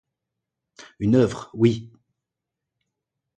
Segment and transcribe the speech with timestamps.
[0.97, 1.91] Une oeuvre, oui!